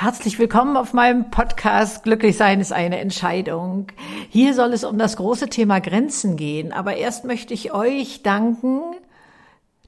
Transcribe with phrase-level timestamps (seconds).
[0.00, 3.88] Herzlich willkommen auf meinem Podcast Glücklich sein ist eine Entscheidung.
[4.28, 6.72] Hier soll es um das große Thema Grenzen gehen.
[6.72, 8.80] Aber erst möchte ich euch danken.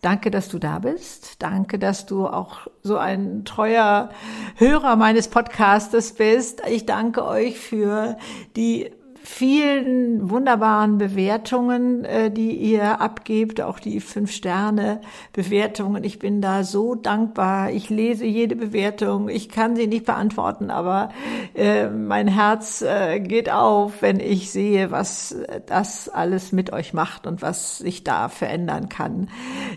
[0.02, 1.40] Danke, dass du da bist.
[1.40, 4.10] Danke, dass du auch so ein treuer
[4.56, 6.60] Hörer meines Podcastes bist.
[6.68, 8.18] Ich danke euch für
[8.56, 8.90] die
[9.22, 15.00] vielen wunderbaren Bewertungen, äh, die ihr abgebt, auch die fünf Sterne
[15.32, 16.04] Bewertungen.
[16.04, 17.70] Ich bin da so dankbar.
[17.70, 19.28] Ich lese jede Bewertung.
[19.28, 21.10] Ich kann sie nicht beantworten, aber
[21.54, 27.26] äh, mein Herz äh, geht auf, wenn ich sehe, was das alles mit euch macht
[27.26, 29.28] und was sich da verändern kann.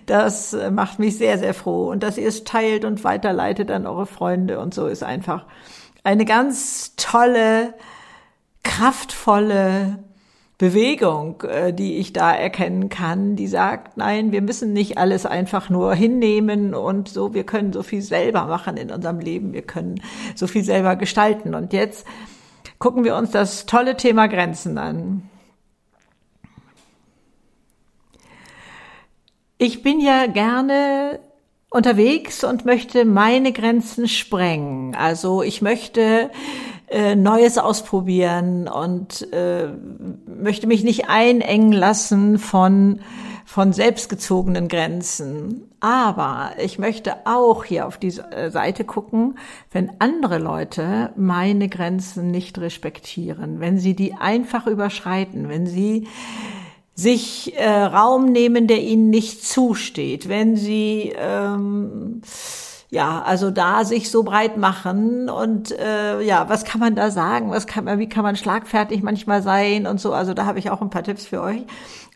[0.05, 1.89] Das macht mich sehr, sehr froh.
[1.89, 5.45] Und dass ihr es teilt und weiterleitet an eure Freunde und so ist einfach
[6.03, 7.73] eine ganz tolle
[8.63, 9.99] kraftvolle
[10.58, 15.70] Bewegung, äh, die ich da erkennen kann, die sagt, nein, wir müssen nicht alles einfach
[15.70, 20.02] nur hinnehmen und so, wir können so viel selber machen in unserem Leben, wir können
[20.35, 21.55] so viel selber gestalten.
[21.55, 22.05] Und jetzt
[22.79, 25.30] gucken wir uns das tolle Thema Grenzen an.
[29.57, 31.20] Ich bin ja gerne
[31.70, 34.96] unterwegs und möchte meine Grenzen sprengen.
[34.96, 36.30] Also ich möchte
[36.94, 39.68] äh, Neues ausprobieren und äh,
[40.27, 42.99] möchte mich nicht einengen lassen von
[43.46, 45.70] von selbstgezogenen Grenzen.
[45.80, 49.38] Aber ich möchte auch hier auf die äh, Seite gucken,
[49.71, 56.08] wenn andere Leute meine Grenzen nicht respektieren, wenn sie die einfach überschreiten, wenn sie
[56.96, 62.21] sich äh, Raum nehmen, der ihnen nicht zusteht, wenn sie ähm,
[62.94, 67.50] ja, also da sich so breit machen und äh, ja, was kann man da sagen?
[67.50, 70.13] Was kann man, wie kann man schlagfertig manchmal sein und so?
[70.13, 71.64] Also da habe ich auch ein paar Tipps für euch.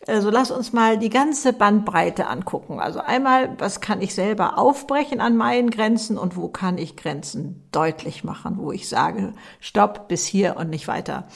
[0.06, 2.78] Also lass uns mal die ganze Bandbreite angucken.
[2.78, 7.66] Also einmal, was kann ich selber aufbrechen an meinen Grenzen und wo kann ich Grenzen
[7.72, 11.26] deutlich machen, wo ich sage, stopp bis hier und nicht weiter.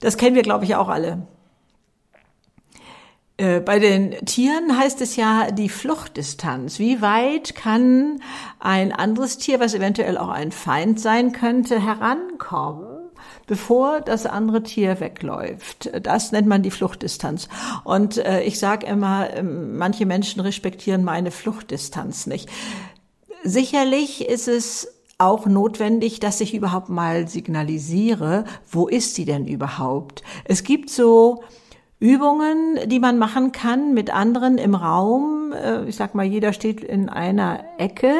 [0.00, 1.26] Das kennen wir, glaube ich, auch alle.
[3.36, 6.78] Äh, bei den Tieren heißt es ja die Fluchtdistanz.
[6.78, 8.20] Wie weit kann
[8.58, 13.02] ein anderes Tier, was eventuell auch ein Feind sein könnte, herankommen?
[13.46, 15.90] bevor das andere Tier wegläuft.
[16.02, 17.48] Das nennt man die Fluchtdistanz.
[17.84, 22.48] Und äh, ich sage immer, äh, manche Menschen respektieren meine Fluchtdistanz nicht.
[23.44, 24.88] Sicherlich ist es
[25.18, 30.22] auch notwendig, dass ich überhaupt mal signalisiere, wo ist sie denn überhaupt?
[30.44, 31.42] Es gibt so
[32.02, 35.52] Übungen, die man machen kann mit anderen im Raum.
[35.52, 38.12] Äh, ich sag mal, jeder steht in einer Ecke.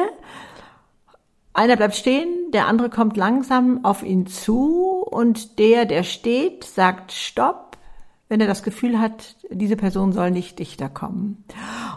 [1.53, 7.11] Einer bleibt stehen, der andere kommt langsam auf ihn zu und der, der steht, sagt
[7.11, 7.77] Stopp,
[8.29, 11.43] wenn er das Gefühl hat, diese Person soll nicht dichter kommen.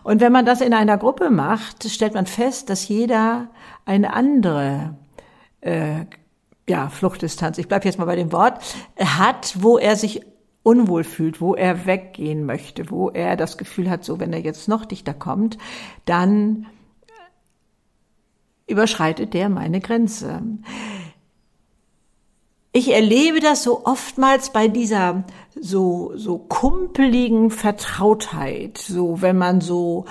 [0.02, 3.46] Und wenn man das in einer Gruppe macht, stellt man fest, dass jeder
[3.84, 4.96] eine andere
[5.60, 6.04] äh,
[6.68, 8.60] ja, Fluchtdistanz, ich bleibe jetzt mal bei dem Wort,
[8.98, 10.22] hat, wo er sich
[10.66, 14.66] unwohl fühlt, wo er weggehen möchte, wo er das Gefühl hat, so wenn er jetzt
[14.66, 15.58] noch dichter kommt,
[16.06, 16.66] dann
[18.66, 20.42] überschreitet der meine Grenze.
[22.72, 25.22] Ich erlebe das so oftmals bei dieser
[25.54, 30.04] so, so kumpeligen Vertrautheit, so wenn man so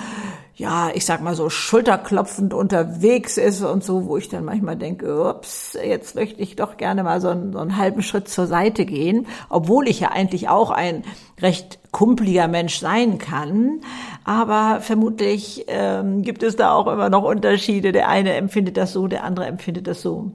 [0.58, 5.30] ja, ich sag mal so schulterklopfend unterwegs ist und so, wo ich dann manchmal denke,
[5.30, 8.86] ups, jetzt möchte ich doch gerne mal so einen, so einen halben Schritt zur Seite
[8.86, 11.04] gehen, obwohl ich ja eigentlich auch ein
[11.42, 13.82] recht kumpeliger Mensch sein kann.
[14.24, 17.92] Aber vermutlich ähm, gibt es da auch immer noch Unterschiede.
[17.92, 20.32] Der eine empfindet das so, der andere empfindet das so.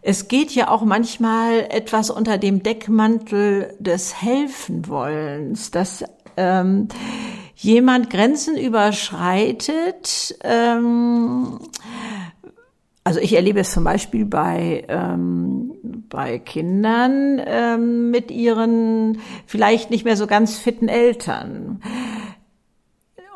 [0.00, 6.04] Es geht ja auch manchmal etwas unter dem Deckmantel des Helfenwollens, dass
[6.36, 6.88] ähm,
[7.56, 11.58] jemand Grenzen überschreitet, ähm,
[13.02, 15.72] also ich erlebe es zum Beispiel bei, ähm,
[16.10, 21.80] bei Kindern ähm, mit ihren vielleicht nicht mehr so ganz fitten Eltern.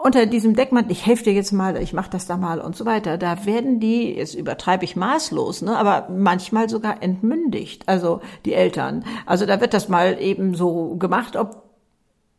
[0.03, 2.85] Unter diesem Deckmantel, ich helfe dir jetzt mal, ich mache das da mal und so
[2.85, 8.55] weiter, da werden die, jetzt übertreibe ich maßlos, ne, aber manchmal sogar entmündigt, also die
[8.55, 9.05] Eltern.
[9.25, 11.70] Also da wird das mal eben so gemacht, ob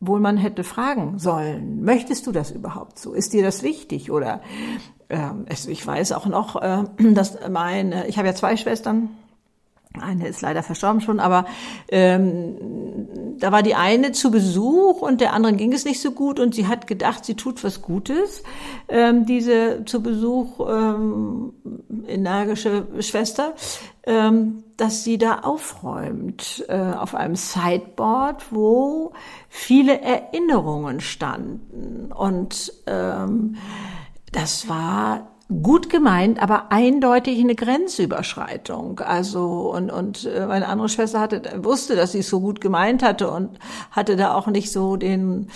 [0.02, 3.14] wohl man hätte fragen sollen, möchtest du das überhaupt so?
[3.14, 4.10] Ist dir das wichtig?
[4.10, 4.40] Oder
[5.08, 5.30] äh,
[5.68, 6.84] ich weiß auch noch, äh,
[7.14, 9.10] dass meine, ich habe ja zwei Schwestern,
[10.00, 11.44] eine ist leider verstorben schon, aber
[11.88, 12.56] ähm,
[13.38, 16.54] da war die eine zu Besuch und der anderen ging es nicht so gut und
[16.54, 18.42] sie hat gedacht, sie tut was Gutes.
[18.88, 21.52] Ähm, diese zu Besuch ähm,
[22.06, 23.54] energische Schwester,
[24.04, 29.12] ähm, dass sie da aufräumt äh, auf einem Sideboard, wo
[29.48, 33.56] viele Erinnerungen standen und ähm,
[34.32, 35.28] das war
[35.60, 39.00] gut gemeint, aber eindeutig eine Grenzüberschreitung.
[39.00, 43.02] Also und und äh, meine andere Schwester hatte wusste, dass sie es so gut gemeint
[43.02, 43.58] hatte und
[43.90, 45.48] hatte da auch nicht so den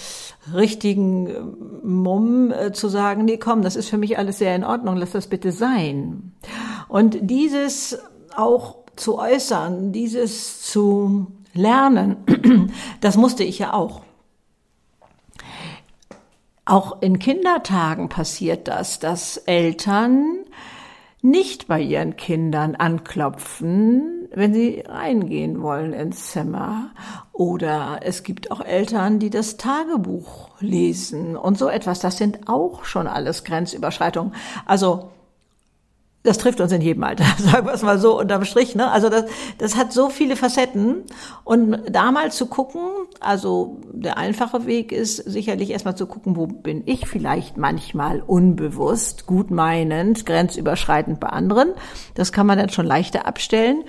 [0.54, 1.40] richtigen äh,
[1.86, 5.12] Mumm äh, zu sagen, nee, komm, das ist für mich alles sehr in Ordnung, lass
[5.12, 6.32] das bitte sein.
[6.88, 7.98] Und dieses
[8.34, 12.16] auch zu äußern, dieses zu lernen,
[13.00, 14.05] das musste ich ja auch.
[16.68, 20.44] Auch in Kindertagen passiert das, dass Eltern
[21.22, 26.90] nicht bei ihren Kindern anklopfen, wenn sie reingehen wollen ins Zimmer.
[27.32, 32.00] Oder es gibt auch Eltern, die das Tagebuch lesen und so etwas.
[32.00, 34.34] Das sind auch schon alles Grenzüberschreitungen.
[34.66, 35.10] Also
[36.26, 38.74] das trifft uns in jedem Alter, sagen wir es mal so unterm Strich.
[38.74, 38.90] Ne?
[38.90, 39.24] Also das,
[39.58, 41.04] das hat so viele Facetten.
[41.44, 42.80] Und da mal zu gucken,
[43.20, 49.26] also der einfache Weg ist sicherlich erstmal zu gucken, wo bin ich vielleicht manchmal unbewusst,
[49.26, 51.70] gut meinend, grenzüberschreitend bei anderen.
[52.14, 53.84] Das kann man dann schon leichter abstellen.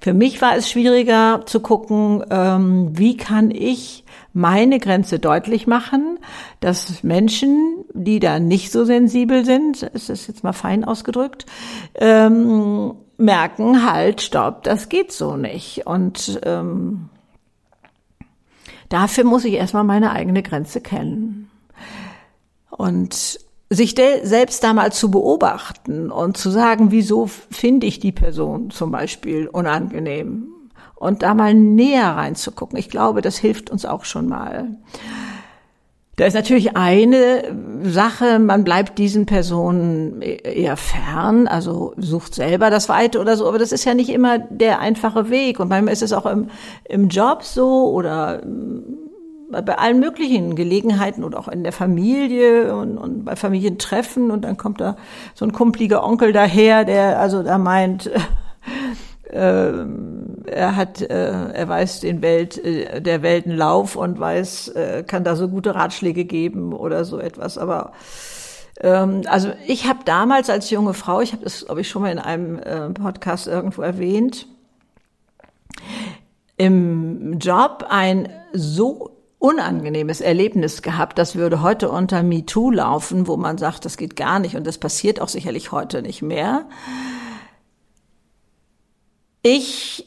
[0.00, 4.04] Für mich war es schwieriger zu gucken, ähm, wie kann ich
[4.36, 6.18] meine Grenze deutlich machen,
[6.60, 11.46] dass Menschen, die da nicht so sensibel sind, ist das jetzt mal fein ausgedrückt,
[11.94, 15.86] ähm, merken halt, stopp, das geht so nicht.
[15.86, 17.08] Und ähm,
[18.90, 21.50] dafür muss ich erstmal meine eigene Grenze kennen.
[22.68, 23.40] Und
[23.70, 28.90] sich selbst da mal zu beobachten und zu sagen, wieso finde ich die Person zum
[28.90, 30.55] Beispiel unangenehm?
[30.96, 32.78] Und da mal näher reinzugucken.
[32.78, 34.76] Ich glaube, das hilft uns auch schon mal.
[36.16, 42.88] Da ist natürlich eine Sache, man bleibt diesen Personen eher fern, also sucht selber das
[42.88, 45.60] Weite oder so, aber das ist ja nicht immer der einfache Weg.
[45.60, 46.48] Und manchmal ist es auch im,
[46.84, 48.40] im Job so oder
[49.50, 54.56] bei allen möglichen Gelegenheiten oder auch in der Familie und, und bei Familientreffen und dann
[54.56, 54.96] kommt da
[55.34, 58.10] so ein kumpliger Onkel daher, der also da meint,
[59.36, 65.36] er hat, äh, er weiß den Welt, äh, der Weltenlauf und weiß, äh, kann da
[65.36, 67.58] so gute Ratschläge geben oder so etwas.
[67.58, 67.92] Aber
[68.80, 72.12] ähm, also ich habe damals als junge Frau, ich habe das, glaube ich, schon mal
[72.12, 74.46] in einem äh, Podcast irgendwo erwähnt,
[76.56, 83.58] im Job ein so unangenehmes Erlebnis gehabt, das würde heute unter MeToo laufen, wo man
[83.58, 86.64] sagt, das geht gar nicht und das passiert auch sicherlich heute nicht mehr.
[89.48, 90.04] Ich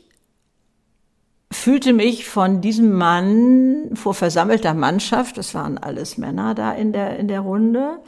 [1.50, 7.18] fühlte mich von diesem Mann vor versammelter Mannschaft, das waren alles Männer da in der,
[7.18, 8.00] in der Runde,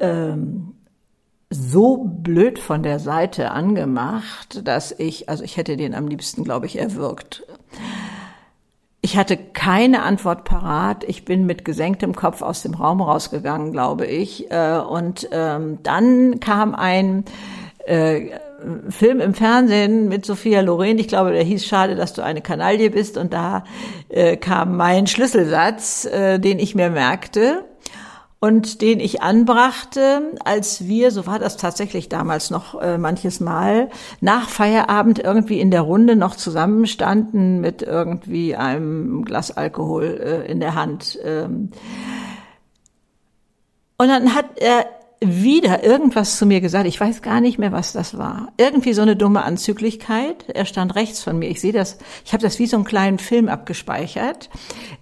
[0.00, 0.72] ähm,
[1.50, 6.64] so blöd von der Seite angemacht, dass ich, also ich hätte den am liebsten, glaube
[6.64, 7.44] ich, erwürgt.
[9.02, 11.04] Ich hatte keine Antwort parat.
[11.04, 14.50] Ich bin mit gesenktem Kopf aus dem Raum rausgegangen, glaube ich.
[14.50, 17.26] Äh, und ähm, dann kam ein
[17.84, 18.30] äh,
[18.90, 20.98] Film im Fernsehen mit Sophia Loren.
[20.98, 23.16] Ich glaube, der hieß Schade, dass du eine Kanaille bist.
[23.16, 23.64] Und da
[24.08, 27.64] äh, kam mein Schlüsselsatz, äh, den ich mir merkte
[28.40, 33.90] und den ich anbrachte, als wir, so war das tatsächlich damals noch äh, manches Mal,
[34.20, 40.60] nach Feierabend irgendwie in der Runde noch zusammenstanden mit irgendwie einem Glas Alkohol äh, in
[40.60, 41.18] der Hand.
[41.24, 41.70] Ähm.
[43.96, 44.86] Und dann hat er
[45.20, 46.86] wieder irgendwas zu mir gesagt.
[46.86, 48.52] Ich weiß gar nicht mehr, was das war.
[48.56, 50.44] Irgendwie so eine dumme Anzüglichkeit.
[50.48, 51.48] Er stand rechts von mir.
[51.48, 54.48] Ich sehe das, ich habe das wie so einen kleinen Film abgespeichert.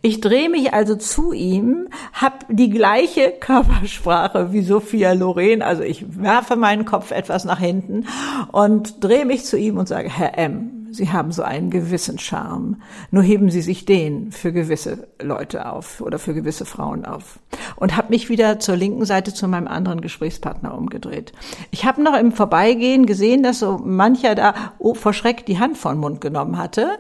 [0.01, 5.61] Ich drehe mich also zu ihm, habe die gleiche Körpersprache wie Sophia Loren.
[5.61, 8.07] Also ich werfe meinen Kopf etwas nach hinten
[8.53, 12.77] und drehe mich zu ihm und sage, Herr M., Sie haben so einen gewissen Charme.
[13.11, 17.39] Nur heben Sie sich den für gewisse Leute auf oder für gewisse Frauen auf.
[17.77, 21.33] Und habe mich wieder zur linken Seite zu meinem anderen Gesprächspartner umgedreht.
[21.71, 25.77] Ich habe noch im Vorbeigehen gesehen, dass so mancher da oh, vor Schreck die Hand
[25.77, 26.99] vor den Mund genommen hatte.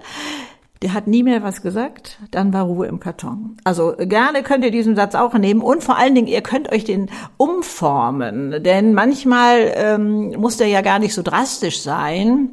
[0.82, 3.56] Der hat nie mehr was gesagt, dann war Ruhe im Karton.
[3.64, 6.84] Also gerne könnt ihr diesen Satz auch nehmen und vor allen Dingen, ihr könnt euch
[6.84, 12.50] den umformen, denn manchmal ähm, muss der ja gar nicht so drastisch sein.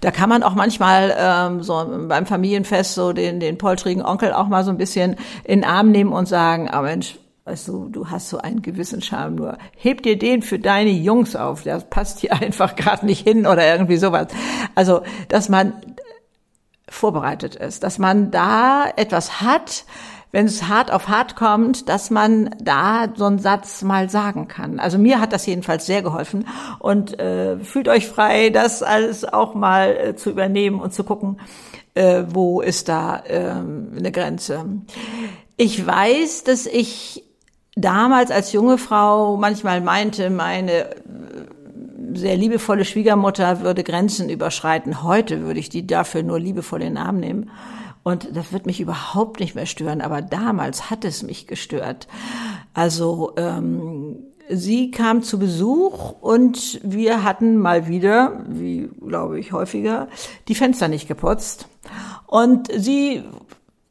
[0.00, 4.48] Da kann man auch manchmal ähm, so beim Familienfest so den, den poltrigen Onkel auch
[4.48, 8.08] mal so ein bisschen in den Arm nehmen und sagen, ah Mensch, weißt du, du
[8.08, 12.20] hast so einen gewissen Charme, nur heb dir den für deine Jungs auf, das passt
[12.20, 14.28] hier einfach gerade nicht hin oder irgendwie sowas.
[14.74, 15.74] Also, dass man
[16.88, 19.84] vorbereitet ist, dass man da etwas hat,
[20.32, 24.80] wenn es hart auf hart kommt, dass man da so einen Satz mal sagen kann.
[24.80, 26.46] Also mir hat das jedenfalls sehr geholfen
[26.78, 31.38] und äh, fühlt euch frei, das alles auch mal äh, zu übernehmen und zu gucken,
[31.94, 34.64] äh, wo ist da äh, eine Grenze.
[35.58, 37.24] Ich weiß, dass ich
[37.76, 40.86] damals als junge Frau manchmal meinte, meine
[42.14, 45.02] sehr liebevolle Schwiegermutter würde Grenzen überschreiten.
[45.02, 47.50] Heute würde ich die dafür nur liebevoll in den Arm nehmen.
[48.02, 52.08] Und das wird mich überhaupt nicht mehr stören, aber damals hat es mich gestört.
[52.74, 54.16] Also ähm,
[54.48, 60.08] sie kam zu Besuch und wir hatten mal wieder, wie glaube ich häufiger,
[60.48, 61.68] die Fenster nicht geputzt.
[62.26, 63.22] Und sie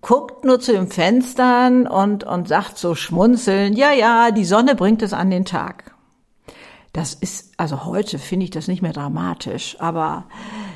[0.02, 5.02] guckt nur zu den Fenstern und, und sagt so schmunzeln, ja, ja, die Sonne bringt
[5.04, 5.91] es an den Tag.
[6.94, 10.26] Das ist, also heute finde ich das nicht mehr dramatisch, aber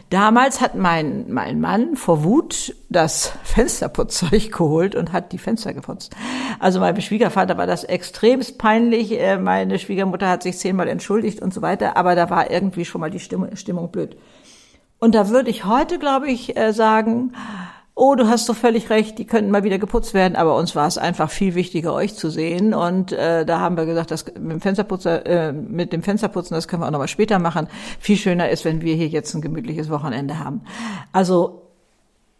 [0.10, 6.16] damals hat mein, mein Mann vor Wut das Fensterputzzeug geholt und hat die Fenster geputzt.
[6.60, 9.12] Also meinem Schwiegervater war das extremst peinlich.
[9.20, 13.02] Äh, meine Schwiegermutter hat sich zehnmal entschuldigt und so weiter, aber da war irgendwie schon
[13.02, 14.16] mal die Stimmung, Stimmung blöd.
[15.00, 17.34] Und da würde ich heute, glaube ich, äh, sagen,
[17.96, 20.86] oh, du hast doch völlig recht, die könnten mal wieder geputzt werden, aber uns war
[20.86, 22.74] es einfach viel wichtiger, euch zu sehen.
[22.74, 26.68] Und äh, da haben wir gesagt, das mit dem Fensterputzer, äh, mit dem Fensterputzen, das
[26.68, 27.68] können wir auch noch mal später machen.
[28.00, 30.62] Viel schöner ist, wenn wir hier jetzt ein gemütliches Wochenende haben.
[31.14, 31.62] Also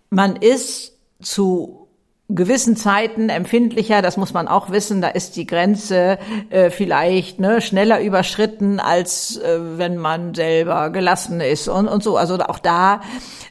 [0.10, 1.85] man ist zu
[2.28, 6.18] gewissen Zeiten empfindlicher, das muss man auch wissen, da ist die Grenze
[6.50, 12.18] äh, vielleicht ne, schneller überschritten, als äh, wenn man selber gelassen ist und, und so.
[12.18, 13.02] Also auch da,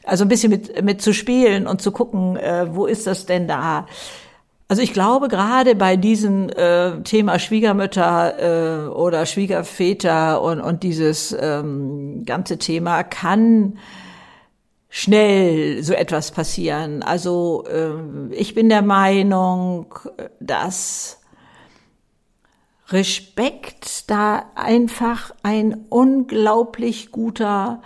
[0.03, 3.47] also ein bisschen mit, mit zu spielen und zu gucken, äh, wo ist das denn
[3.47, 3.85] da?
[4.67, 11.37] Also ich glaube gerade bei diesem äh, Thema Schwiegermütter äh, oder Schwiegerväter und, und dieses
[11.39, 13.77] ähm, ganze Thema kann
[14.97, 17.03] schnell so etwas passieren.
[17.03, 19.93] Also äh, ich bin der Meinung,
[20.39, 21.19] dass
[22.87, 27.81] Respekt da einfach ein unglaublich guter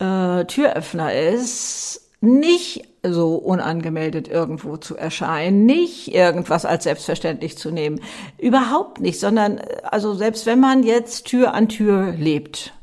[0.00, 8.00] äh, Türöffner ist, nicht so unangemeldet irgendwo zu erscheinen, nicht irgendwas als selbstverständlich zu nehmen,
[8.38, 12.73] überhaupt nicht, sondern also selbst wenn man jetzt Tür an Tür lebt,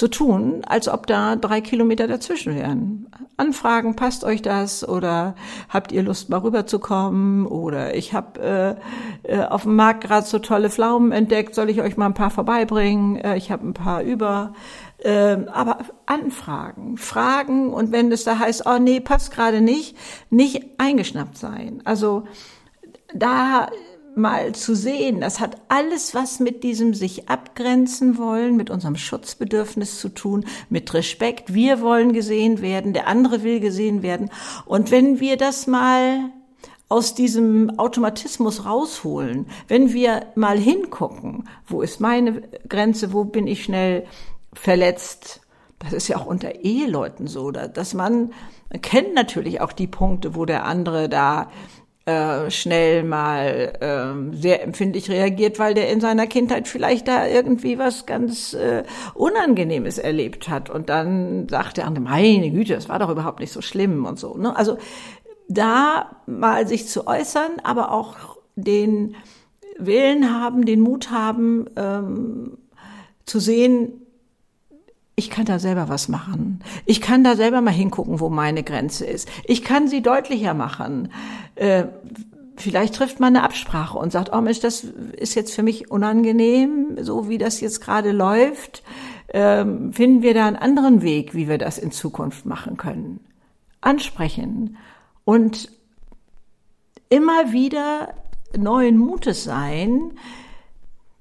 [0.00, 3.06] so tun, als ob da drei Kilometer dazwischen wären.
[3.36, 5.34] Anfragen, passt euch das oder
[5.68, 8.78] habt ihr Lust mal rüberzukommen oder ich habe
[9.24, 12.14] äh, äh, auf dem Markt gerade so tolle Pflaumen entdeckt, soll ich euch mal ein
[12.14, 13.16] paar vorbeibringen?
[13.16, 14.54] Äh, ich habe ein paar über.
[14.98, 19.96] Äh, aber Anfragen, Fragen und wenn es da heißt, oh nee, passt gerade nicht,
[20.28, 21.80] nicht eingeschnappt sein.
[21.84, 22.24] Also
[23.14, 23.68] da
[24.20, 29.98] mal zu sehen, das hat alles was mit diesem sich abgrenzen wollen, mit unserem Schutzbedürfnis
[29.98, 31.52] zu tun, mit Respekt.
[31.54, 34.30] Wir wollen gesehen werden, der andere will gesehen werden.
[34.66, 36.30] Und wenn wir das mal
[36.88, 43.64] aus diesem Automatismus rausholen, wenn wir mal hingucken, wo ist meine Grenze, wo bin ich
[43.64, 44.04] schnell
[44.52, 45.40] verletzt,
[45.78, 48.32] das ist ja auch unter Eheleuten so, dass man,
[48.82, 51.50] kennt natürlich auch die Punkte, wo der andere da
[52.10, 57.78] äh, schnell mal äh, sehr empfindlich reagiert, weil der in seiner Kindheit vielleicht da irgendwie
[57.78, 58.82] was ganz äh,
[59.14, 60.70] Unangenehmes erlebt hat.
[60.70, 64.18] Und dann sagt der andere, meine Güte, das war doch überhaupt nicht so schlimm und
[64.18, 64.36] so.
[64.36, 64.56] Ne?
[64.56, 64.78] Also
[65.48, 68.16] da mal sich zu äußern, aber auch
[68.56, 69.14] den
[69.78, 72.58] Willen haben, den Mut haben, ähm,
[73.24, 73.99] zu sehen,
[75.20, 76.60] ich kann da selber was machen.
[76.86, 79.28] Ich kann da selber mal hingucken, wo meine Grenze ist.
[79.44, 81.12] Ich kann sie deutlicher machen.
[81.56, 81.84] Äh,
[82.56, 86.96] vielleicht trifft man eine Absprache und sagt, oh Mensch, das ist jetzt für mich unangenehm,
[87.02, 88.82] so wie das jetzt gerade läuft.
[89.28, 93.20] Ähm, finden wir da einen anderen Weg, wie wir das in Zukunft machen können?
[93.82, 94.78] Ansprechen
[95.26, 95.70] und
[97.10, 98.14] immer wieder
[98.56, 100.12] neuen Mutes sein,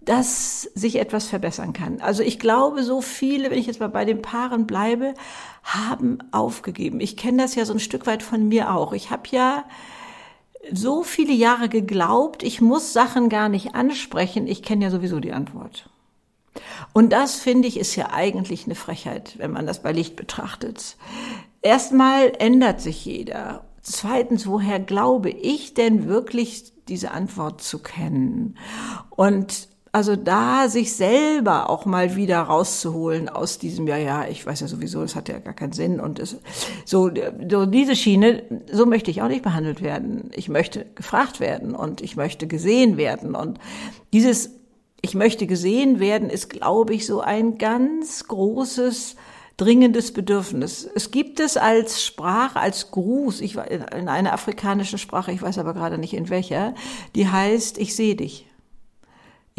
[0.10, 2.02] dass sich etwas verbessern kann.
[2.02, 5.14] Also ich glaube, so viele, wenn ich jetzt mal bei den Paaren bleibe,
[5.62, 7.00] haben aufgegeben.
[7.00, 8.94] Ich kenne das ja so ein Stück weit von mir auch.
[8.94, 9.66] Ich habe ja
[10.74, 14.48] so viele Jahre geglaubt, ich muss Sachen gar nicht ansprechen.
[14.48, 15.88] Ich kenne ja sowieso die Antwort.
[16.92, 20.98] Und das finde ich ist ja eigentlich eine Frechheit, wenn man das bei Licht betrachtet.
[21.62, 23.64] Erstmal ändert sich jeder.
[23.84, 28.58] Zweitens, woher glaube ich denn wirklich diese Antwort zu kennen?
[29.12, 34.60] Und also da sich selber auch mal wieder rauszuholen aus diesem, ja, ja, ich weiß
[34.60, 36.38] ja sowieso, das hat ja gar keinen Sinn und es,
[36.86, 37.10] so,
[37.50, 40.30] so diese Schiene, so möchte ich auch nicht behandelt werden.
[40.36, 43.60] Ich möchte gefragt werden und ich möchte gesehen werden und
[44.14, 44.52] dieses,
[45.02, 49.16] ich möchte gesehen werden, ist, glaube ich, so ein ganz großes,
[49.58, 50.88] dringendes Bedürfnis.
[50.94, 55.74] Es gibt es als Sprache, als Gruß, ich, in einer afrikanischen Sprache, ich weiß aber
[55.74, 56.76] gerade nicht in welcher,
[57.16, 58.49] die heißt, ich sehe dich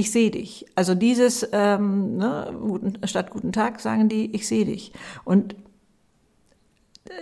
[0.00, 0.66] ich sehe dich.
[0.74, 4.92] Also dieses, ähm, ne, guten, statt guten Tag sagen die, ich sehe dich.
[5.24, 5.54] Und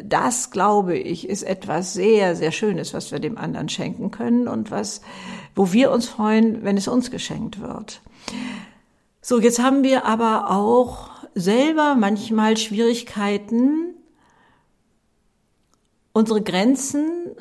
[0.05, 4.71] das, glaube ich, ist etwas sehr, sehr Schönes, was wir dem anderen schenken können und
[4.71, 5.01] was,
[5.55, 8.01] wo wir uns freuen, wenn es uns geschenkt wird.
[9.21, 13.95] So, jetzt haben wir aber auch selber manchmal Schwierigkeiten,
[16.13, 17.35] unsere Grenzen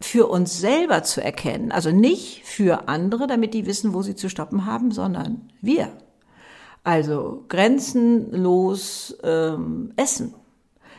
[0.00, 1.72] für uns selber zu erkennen.
[1.72, 5.92] Also nicht für andere, damit die wissen, wo sie zu stoppen haben, sondern wir.
[6.84, 10.34] Also grenzenlos ähm, essen.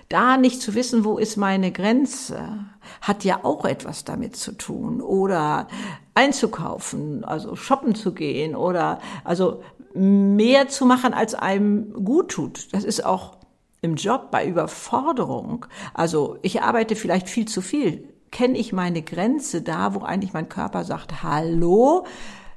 [0.10, 2.66] Da nicht zu wissen, wo ist meine Grenze,
[3.02, 5.02] hat ja auch etwas damit zu tun.
[5.02, 5.68] Oder
[6.16, 9.64] einzukaufen, also shoppen zu gehen oder also
[9.94, 12.74] mehr zu machen, als einem gut tut.
[12.74, 13.38] Das ist auch
[13.82, 15.66] im Job bei Überforderung.
[15.94, 18.10] Also ich arbeite vielleicht viel zu viel.
[18.32, 22.06] Kenne ich meine Grenze da, wo eigentlich mein Körper sagt, hallo,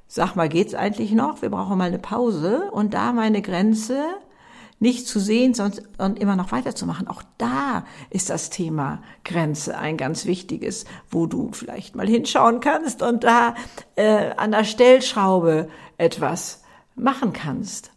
[0.07, 1.43] sag mal, geht's eigentlich noch?
[1.43, 2.71] Wir brauchen mal eine Pause.
[2.73, 4.05] Und da meine Grenze
[4.83, 7.07] nicht zu sehen, sonst und immer noch weiterzumachen.
[7.07, 13.01] Auch da ist das Thema Grenze ein ganz wichtiges, wo du vielleicht mal hinschauen kannst
[13.01, 13.55] und da
[13.95, 16.65] äh, an der Stellschraube etwas
[16.97, 17.93] machen kannst.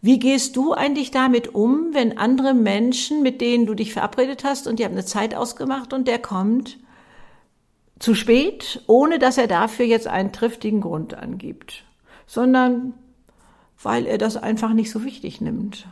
[0.00, 4.68] Wie gehst du eigentlich damit um, wenn andere Menschen, mit denen du dich verabredet hast
[4.68, 6.78] und die haben eine Zeit ausgemacht und der kommt
[8.02, 11.84] zu spät, ohne dass er dafür jetzt einen triftigen Grund angibt,
[12.26, 12.94] sondern
[13.80, 15.86] weil er das einfach nicht so wichtig nimmt?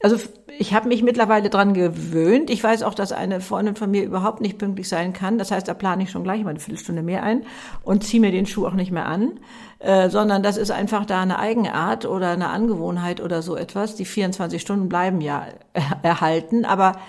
[0.00, 0.16] Also
[0.56, 2.48] ich habe mich mittlerweile dran gewöhnt.
[2.48, 5.36] Ich weiß auch, dass eine Freundin von mir überhaupt nicht pünktlich sein kann.
[5.36, 7.44] Das heißt, da plane ich schon gleich mal eine Viertelstunde mehr ein
[7.82, 9.40] und ziehe mir den Schuh auch nicht mehr an,
[9.80, 13.96] äh, sondern das ist einfach da eine Eigenart oder eine Angewohnheit oder so etwas.
[13.96, 15.46] Die 24 Stunden bleiben ja
[16.02, 17.00] erhalten, aber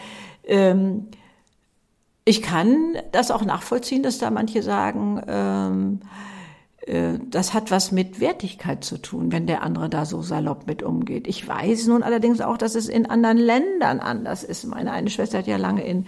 [0.43, 1.09] ähm,
[2.25, 5.99] ich kann das auch nachvollziehen, dass da manche sagen, ähm,
[6.85, 10.81] äh, das hat was mit Wertigkeit zu tun, wenn der andere da so salopp mit
[10.81, 11.27] umgeht.
[11.27, 14.65] Ich weiß nun allerdings auch, dass es in anderen Ländern anders ist.
[14.65, 16.07] Meine eine Schwester hat ja lange in,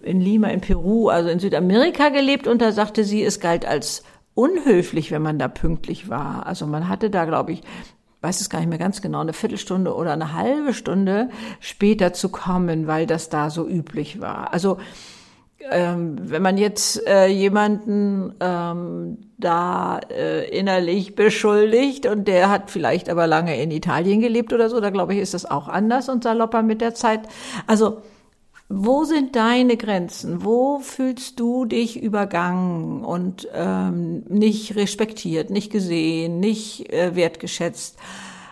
[0.00, 4.04] in Lima, in Peru, also in Südamerika gelebt und da sagte sie, es galt als
[4.34, 6.46] unhöflich, wenn man da pünktlich war.
[6.46, 7.62] Also man hatte da, glaube ich,
[8.20, 11.28] weiß es gar nicht mehr ganz genau, eine Viertelstunde oder eine halbe Stunde
[11.60, 14.52] später zu kommen, weil das da so üblich war.
[14.52, 14.78] Also
[15.70, 23.08] ähm, wenn man jetzt äh, jemanden ähm, da äh, innerlich beschuldigt und der hat vielleicht
[23.08, 26.24] aber lange in Italien gelebt oder so, da glaube ich, ist das auch anders und
[26.24, 27.22] salopper mit der Zeit.
[27.66, 28.02] Also
[28.68, 30.44] wo sind deine Grenzen?
[30.44, 37.96] Wo fühlst du dich übergangen und ähm, nicht respektiert, nicht gesehen, nicht äh, wertgeschätzt?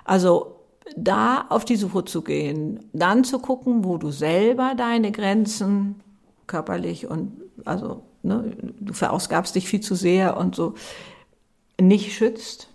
[0.05, 0.57] Also
[0.97, 6.01] da auf die Suche zu gehen, dann zu gucken, wo du selber deine Grenzen
[6.47, 7.33] körperlich und
[7.65, 10.75] also ne, du verausgabst dich viel zu sehr und so
[11.81, 12.69] nicht schützt,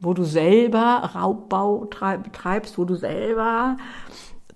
[0.00, 1.88] wo du selber Raubbau
[2.22, 3.76] betreibst, wo du selber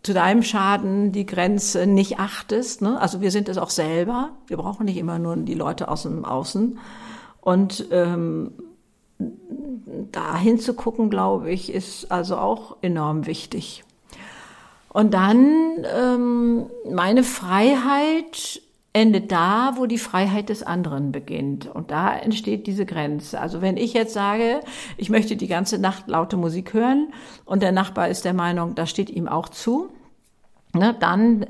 [0.03, 2.83] zu deinem Schaden die Grenze nicht achtest.
[2.83, 3.01] Ne?
[3.01, 4.31] Also wir sind es auch selber.
[4.47, 6.79] Wir brauchen nicht immer nur die Leute aus dem Außen.
[7.41, 8.53] Und ähm,
[10.13, 13.85] da hinzugucken, glaube ich, ist also auch enorm wichtig.
[14.97, 18.63] Und dann ähm, meine Freiheit
[18.95, 21.67] endet da, wo die Freiheit des anderen beginnt.
[21.67, 23.39] Und da entsteht diese Grenze.
[23.39, 24.61] Also wenn ich jetzt sage,
[24.97, 27.13] ich möchte die ganze Nacht laute Musik hören
[27.45, 29.91] und der Nachbar ist der Meinung, das steht ihm auch zu,
[30.73, 31.45] ne, dann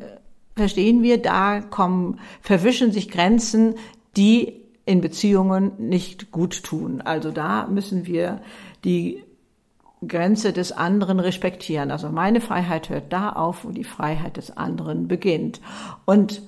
[0.57, 3.77] verstehen wir, da kommen, verwischen sich Grenzen,
[4.17, 7.01] die in Beziehungen nicht gut tun.
[7.01, 8.41] Also da müssen wir
[8.85, 9.23] die
[10.07, 11.91] Grenze des anderen respektieren.
[11.91, 15.61] Also meine Freiheit hört da auf, wo die Freiheit des anderen beginnt.
[16.05, 16.43] Und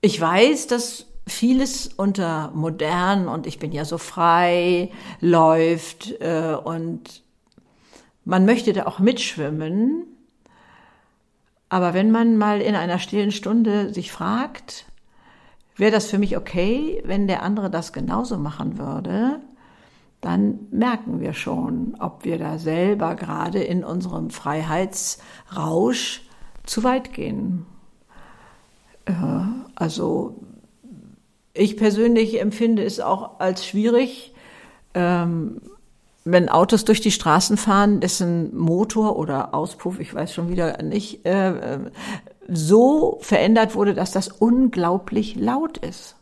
[0.00, 4.90] ich weiß, dass vieles unter modern und ich bin ja so frei
[5.20, 7.22] läuft äh, und
[8.24, 10.04] man möchte da auch mitschwimmen.
[11.68, 14.86] Aber wenn man mal in einer stillen Stunde sich fragt,
[15.76, 19.40] wäre das für mich okay, wenn der andere das genauso machen würde,
[20.20, 26.22] dann merken wir schon, ob wir da selber gerade in unserem Freiheitsrausch
[26.64, 27.66] zu weit gehen.
[29.04, 29.12] Äh,
[29.76, 30.40] also
[31.54, 34.34] ich persönlich empfinde es auch als schwierig,
[34.94, 35.60] ähm,
[36.24, 41.24] wenn Autos durch die Straßen fahren, dessen Motor oder Auspuff, ich weiß schon wieder nicht,
[41.24, 41.78] äh,
[42.48, 46.17] so verändert wurde, dass das unglaublich laut ist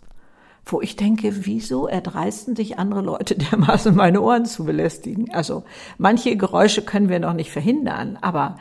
[0.66, 5.32] wo ich denke, wieso erdreisten sich andere Leute dermaßen meine Ohren zu belästigen?
[5.32, 5.64] Also
[5.96, 8.58] manche Geräusche können wir noch nicht verhindern, aber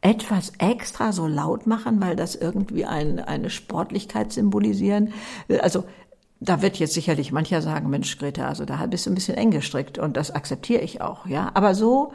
[0.00, 5.12] etwas extra so laut machen, weil das irgendwie ein, eine Sportlichkeit symbolisieren.
[5.60, 5.84] Also
[6.38, 9.50] da wird jetzt sicherlich mancher sagen, Mensch, Greta, also da bist du ein bisschen eng
[9.50, 11.50] gestrickt und das akzeptiere ich auch, ja.
[11.54, 12.12] Aber so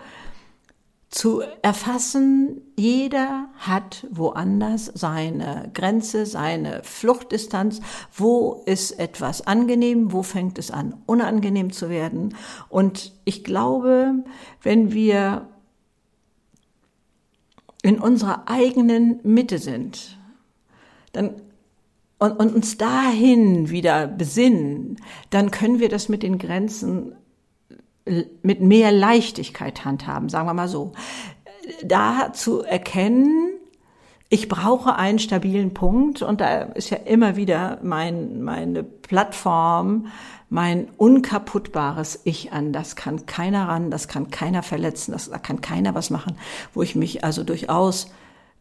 [1.14, 10.58] zu erfassen, jeder hat woanders seine Grenze, seine Fluchtdistanz, wo ist etwas angenehm, wo fängt
[10.58, 12.36] es an unangenehm zu werden.
[12.68, 14.24] Und ich glaube,
[14.64, 15.48] wenn wir
[17.84, 20.18] in unserer eigenen Mitte sind,
[21.12, 21.36] dann
[22.18, 24.96] und, und uns dahin wieder besinnen,
[25.30, 27.16] dann können wir das mit den Grenzen
[28.06, 30.92] mit mehr Leichtigkeit handhaben, sagen wir mal so.
[31.84, 33.54] Da zu erkennen,
[34.30, 40.08] ich brauche einen stabilen Punkt und da ist ja immer wieder mein, meine Plattform,
[40.50, 42.74] mein unkaputtbares Ich an.
[42.74, 46.36] Das kann keiner ran, das kann keiner verletzen, das, da kann keiner was machen,
[46.74, 48.12] wo ich mich also durchaus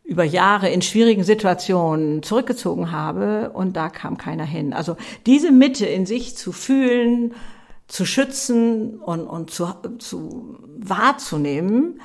[0.04, 4.72] über Jahre in schwierigen Situationen zurückgezogen habe und da kam keiner hin.
[4.72, 7.34] Also diese Mitte in sich zu fühlen,
[7.92, 9.66] zu schützen und, und zu,
[9.98, 12.00] zu wahrzunehmen,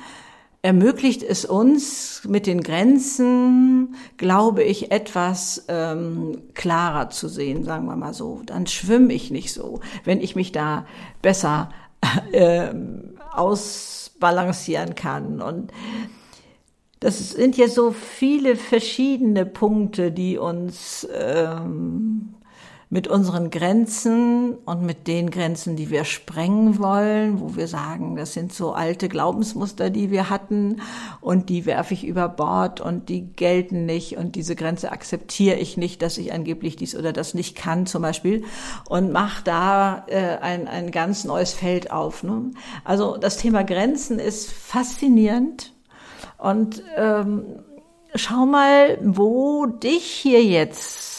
[0.60, 7.96] ermöglicht es uns mit den Grenzen, glaube ich, etwas ähm, klarer zu sehen, sagen wir
[7.96, 8.42] mal so.
[8.44, 10.84] Dann schwimme ich nicht so, wenn ich mich da
[11.22, 11.70] besser
[12.32, 12.68] äh,
[13.32, 15.40] ausbalancieren kann.
[15.40, 15.72] Und
[17.00, 22.34] das sind ja so viele verschiedene Punkte, die uns ähm,
[22.90, 28.32] mit unseren Grenzen und mit den Grenzen, die wir sprengen wollen, wo wir sagen, das
[28.32, 30.80] sind so alte Glaubensmuster, die wir hatten
[31.20, 35.76] und die werfe ich über Bord und die gelten nicht und diese Grenze akzeptiere ich
[35.76, 38.44] nicht, dass ich angeblich dies oder das nicht kann zum Beispiel
[38.88, 42.22] und mache da äh, ein, ein ganz neues Feld auf.
[42.22, 42.52] Ne?
[42.84, 45.74] Also das Thema Grenzen ist faszinierend
[46.38, 47.44] und ähm,
[48.14, 51.17] schau mal, wo dich hier jetzt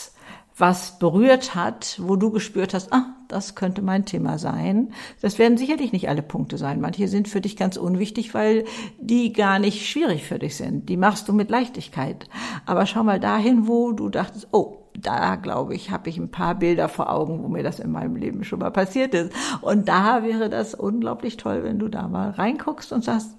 [0.60, 4.92] was berührt hat, wo du gespürt hast, ah, das könnte mein Thema sein.
[5.22, 6.82] Das werden sicherlich nicht alle Punkte sein.
[6.82, 8.66] Manche sind für dich ganz unwichtig, weil
[9.00, 10.90] die gar nicht schwierig für dich sind.
[10.90, 12.28] Die machst du mit Leichtigkeit.
[12.66, 16.56] Aber schau mal dahin, wo du dachtest, oh, da glaube ich, habe ich ein paar
[16.56, 19.32] Bilder vor Augen, wo mir das in meinem Leben schon mal passiert ist.
[19.62, 23.38] Und da wäre das unglaublich toll, wenn du da mal reinguckst und sagst,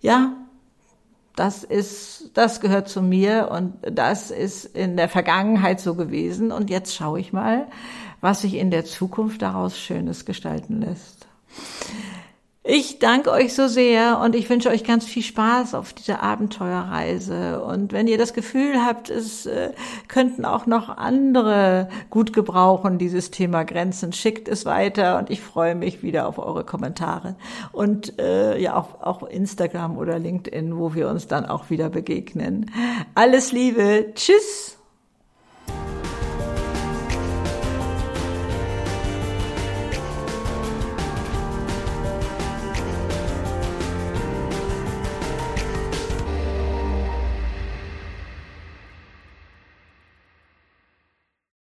[0.00, 0.32] ja,
[1.36, 6.70] das ist, das gehört zu mir und das ist in der Vergangenheit so gewesen und
[6.70, 7.68] jetzt schaue ich mal,
[8.20, 11.26] was sich in der Zukunft daraus Schönes gestalten lässt.
[12.64, 17.60] Ich danke euch so sehr und ich wünsche euch ganz viel Spaß auf dieser Abenteuerreise.
[17.60, 19.72] Und wenn ihr das Gefühl habt, es äh,
[20.06, 25.74] könnten auch noch andere gut gebrauchen, dieses Thema Grenzen, schickt es weiter und ich freue
[25.74, 27.34] mich wieder auf eure Kommentare.
[27.72, 32.70] Und äh, ja, auch, auch Instagram oder LinkedIn, wo wir uns dann auch wieder begegnen.
[33.16, 34.12] Alles Liebe.
[34.14, 34.78] Tschüss.